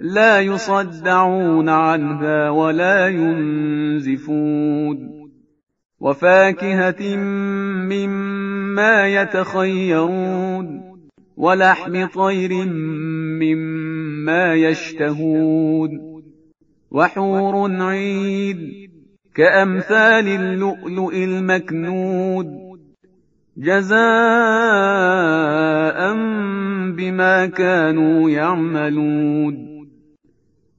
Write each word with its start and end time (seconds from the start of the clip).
لا 0.00 0.40
يصدعون 0.40 1.68
عنها 1.68 2.50
ولا 2.50 3.08
ينزفون. 3.08 4.48
وفاكهة 6.00 7.16
مما 7.16 9.06
يتخيرون 9.06 10.82
ولحم 11.36 12.06
طير 12.06 12.64
مما 13.42 14.54
يشتهون. 14.54 15.90
وحور 16.90 17.82
عيد 17.82 18.90
كأمثال 19.34 20.28
اللؤلؤ 20.28 21.14
المكنود. 21.14 22.46
جزاء 23.56 23.98
بما 26.92 27.46
كانوا 27.46 28.30
يعملون. 28.30 29.67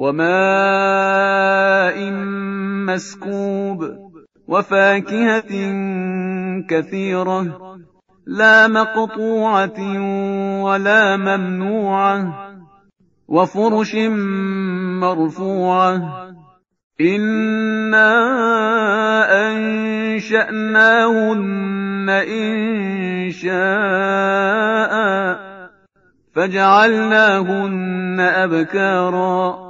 وماء 0.00 1.96
مسكوب 2.88 3.78
وفاكهة 4.48 5.52
كثيرة 6.68 7.46
لا 8.26 8.68
مقطوعة 8.68 9.80
ولا 10.62 11.16
ممنوعة 11.16 12.32
وفرش 13.28 13.94
مرفوعة 15.04 15.94
إنا 17.00 18.12
أنشأناهن 20.12 21.00
إن 22.10 23.30
شاء 23.30 24.92
فجعلناهن 26.34 28.20
أبكاراً 28.20 29.69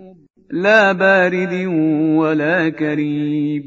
لا 0.51 0.91
بارد 0.91 1.65
ولا 2.15 2.69
كريم 2.69 3.63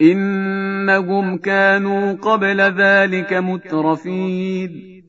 إنهم 0.00 1.38
كانوا 1.38 2.12
قبل 2.12 2.60
ذلك 2.60 3.32
مترفين. 3.32 5.02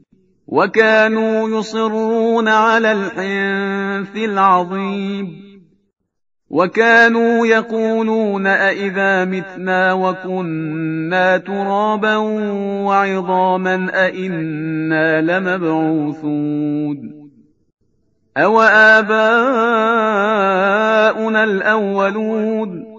وكانوا 0.47 1.59
يصرون 1.59 2.47
على 2.47 2.91
الحنث 2.91 4.15
العظيم. 4.15 5.43
وكانوا 6.49 7.47
يقولون 7.47 8.47
أإذا 8.47 9.25
متنا 9.25 9.93
وكنا 9.93 11.37
ترابا 11.37 12.15
وعظاما 12.85 14.05
أإنا 14.05 15.21
لمبعوثون. 15.21 17.22
أوآباؤنا 18.37 19.13
الأولون 21.43 22.93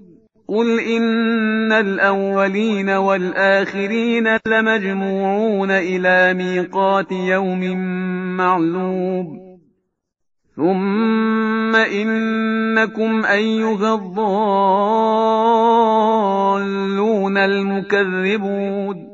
قل 0.49 0.81
إن 0.81 1.73
الأولين 1.73 2.91
والآخرين 2.91 4.39
لمجموعون 4.47 5.71
إلى 5.71 6.35
ميقات 6.35 7.13
يوم 7.13 7.77
معلوم 8.37 9.45
ثم 10.57 11.77
إنكم 11.77 13.25
أيها 13.25 13.95
الضالون 13.95 14.19
المكذبون 17.39 19.14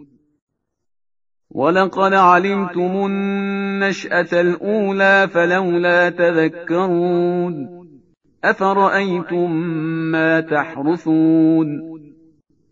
ولقد 1.51 2.13
علمتم 2.13 3.05
النشاه 3.05 4.41
الاولى 4.41 5.27
فلولا 5.33 6.09
تذكرون 6.09 7.81
افرايتم 8.43 9.51
ما 10.11 10.39
تحرثون 10.39 11.91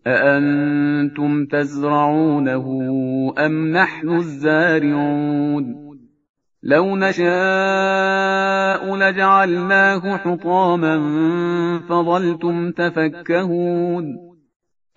أأنتم 0.06 1.46
تزرعونه 1.46 2.66
أم 3.38 3.72
نحن 3.72 4.08
الزارعون 4.08 5.90
لو 6.62 6.96
نشاء 6.96 7.36
لجعلناه 8.96 10.16
حطاما 10.16 10.98
فظلتم 11.88 12.70
تفكهون 12.70 14.29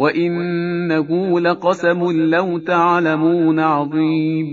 وإنه 0.00 1.40
لقسم 1.40 2.10
لو 2.10 2.58
تعلمون 2.58 3.60
عظيم. 3.60 4.46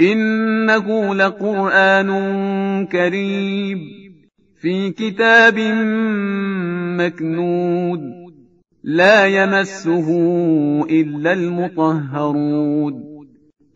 إنه 0.00 1.14
لقرآن 1.14 2.10
كريم. 2.86 3.78
في 4.60 4.90
كتاب 4.90 5.58
مكنود 7.00 8.00
لا 8.84 9.26
يمسه 9.26 10.08
الا 10.90 11.32
المطهرون. 11.32 12.94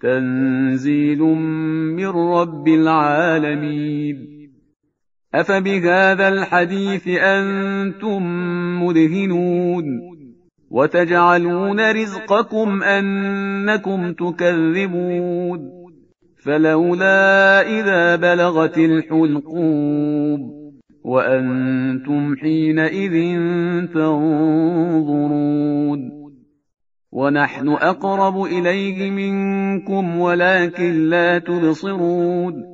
تنزيل 0.02 1.18
من 1.18 2.06
رب 2.06 2.68
العالمين. 2.68 4.50
افبهذا 5.34 6.28
الحديث 6.28 7.08
أنتم 7.08 8.22
مدهنون؟ 8.84 10.13
وتجعلون 10.74 11.90
رزقكم 11.90 12.82
أنكم 12.82 14.12
تكذبون. 14.12 15.70
فلولا 16.44 17.60
إذا 17.60 18.16
بلغت 18.16 18.78
الحلقوم 18.78 20.40
وأنتم 21.04 22.36
حينئذ 22.36 23.36
تنظرون. 23.94 25.30
ونحن 27.12 27.68
أقرب 27.68 28.42
إليه 28.42 29.10
منكم 29.10 30.18
ولكن 30.18 31.08
لا 31.08 31.38
تبصرون. 31.38 32.73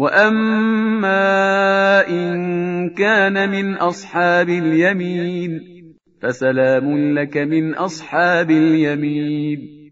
وأما 0.00 1.28
إن 2.08 2.90
كان 2.90 3.50
من 3.50 3.74
أصحاب 3.74 4.48
اليمين 4.48 5.60
فسلام 6.22 7.14
لك 7.18 7.36
من 7.36 7.74
أصحاب 7.74 8.50
اليمين 8.50 9.90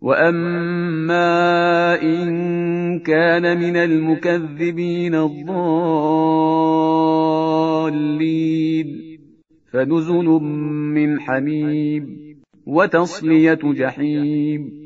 واما 0.00 2.02
ان 2.02 3.00
كان 3.00 3.58
من 3.58 3.76
المكذبين 3.76 5.14
الضالين 5.14 5.56
فنزل 9.72 10.24
من 10.96 11.20
حميم 11.20 12.16
وتصليه 12.66 13.58
جحيم 13.62 14.85